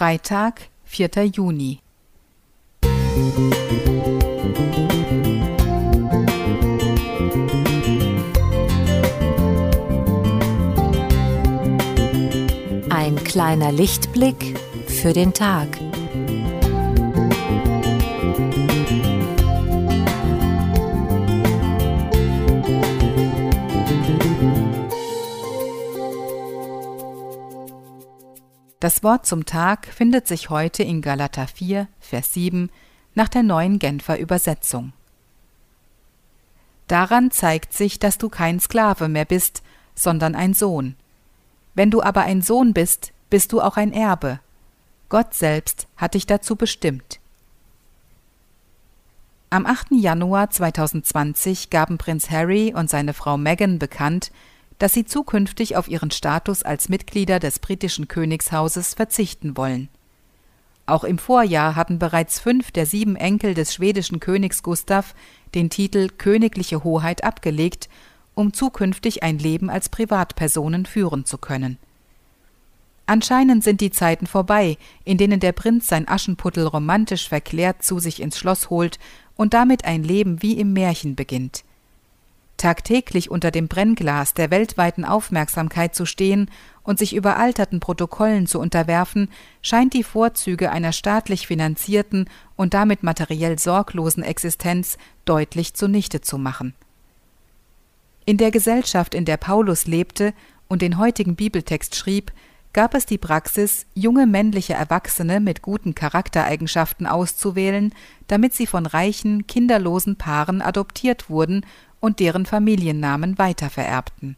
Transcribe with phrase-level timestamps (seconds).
[0.00, 1.26] Freitag, 4.
[1.26, 1.80] Juni.
[12.88, 15.68] Ein kleiner Lichtblick für den Tag.
[28.80, 32.70] Das Wort zum Tag findet sich heute in Galater 4, Vers 7
[33.14, 34.94] nach der neuen Genfer Übersetzung.
[36.88, 39.62] Daran zeigt sich, dass du kein Sklave mehr bist,
[39.94, 40.96] sondern ein Sohn.
[41.74, 44.40] Wenn du aber ein Sohn bist, bist du auch ein Erbe.
[45.10, 47.20] Gott selbst hat dich dazu bestimmt.
[49.50, 49.88] Am 8.
[49.90, 54.32] Januar 2020 gaben Prinz Harry und seine Frau Meghan bekannt,
[54.80, 59.90] dass sie zukünftig auf ihren Status als Mitglieder des britischen Königshauses verzichten wollen.
[60.86, 65.14] Auch im Vorjahr hatten bereits fünf der sieben Enkel des schwedischen Königs Gustav
[65.54, 67.90] den Titel Königliche Hoheit abgelegt,
[68.34, 71.76] um zukünftig ein Leben als Privatpersonen führen zu können.
[73.04, 78.22] Anscheinend sind die Zeiten vorbei, in denen der Prinz sein Aschenputtel romantisch verklärt zu sich
[78.22, 78.98] ins Schloss holt
[79.36, 81.64] und damit ein Leben wie im Märchen beginnt
[82.60, 86.50] tagtäglich unter dem Brennglas der weltweiten Aufmerksamkeit zu stehen
[86.82, 89.30] und sich überalterten Protokollen zu unterwerfen,
[89.62, 96.74] scheint die Vorzüge einer staatlich finanzierten und damit materiell sorglosen Existenz deutlich zunichte zu machen.
[98.26, 100.34] In der Gesellschaft, in der Paulus lebte
[100.68, 102.30] und den heutigen Bibeltext schrieb,
[102.72, 107.92] gab es die Praxis, junge männliche Erwachsene mit guten Charaktereigenschaften auszuwählen,
[108.28, 111.64] damit sie von reichen, kinderlosen Paaren adoptiert wurden
[112.00, 114.36] und deren Familiennamen weitervererbten.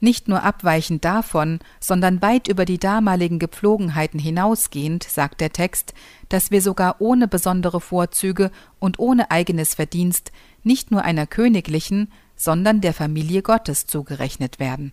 [0.00, 5.94] Nicht nur abweichend davon, sondern weit über die damaligen Gepflogenheiten hinausgehend, sagt der Text,
[6.28, 10.30] dass wir sogar ohne besondere Vorzüge und ohne eigenes Verdienst
[10.62, 14.92] nicht nur einer königlichen, sondern der Familie Gottes zugerechnet werden.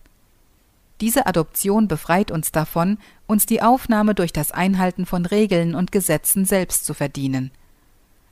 [1.01, 6.45] Diese Adoption befreit uns davon, uns die Aufnahme durch das Einhalten von Regeln und Gesetzen
[6.45, 7.51] selbst zu verdienen.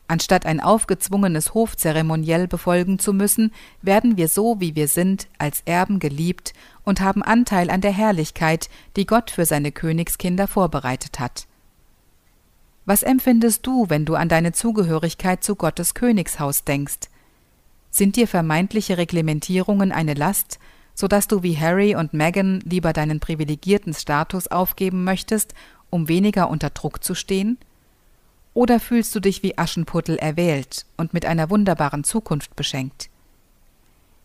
[0.10, 3.52] Anstatt ein aufgezwungenes Hofzeremoniell befolgen zu müssen,
[3.84, 6.54] werden wir so, wie wir sind, als Erben geliebt
[6.84, 11.46] und haben Anteil an der Herrlichkeit, die Gott für seine Königskinder vorbereitet hat.
[12.88, 17.12] Was empfindest du, wenn du an deine Zugehörigkeit zu Gottes Königshaus denkst?
[17.92, 20.58] Sind dir vermeintliche Reglementierungen eine Last,
[20.96, 25.54] so dass du wie Harry und Meghan lieber deinen privilegierten Status aufgeben möchtest,
[25.92, 27.60] um weniger unter Druck zu stehen?
[28.60, 33.10] Oder fühlst du dich wie Aschenputtel erwählt und mit einer wunderbaren Zukunft beschenkt?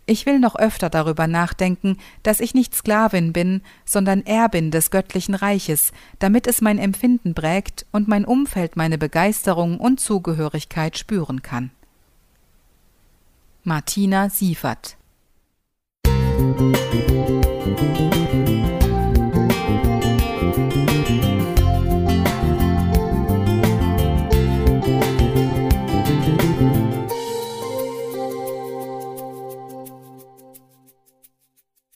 [0.06, 5.36] Ich will noch öfter darüber nachdenken, dass ich nicht Sklavin bin, sondern Erbin des göttlichen
[5.36, 11.70] Reiches, damit es mein Empfinden prägt und mein Umfeld meine Begeisterung und Zugehörigkeit spüren kann.
[13.62, 14.96] Martina Siefert
[16.36, 16.83] Musik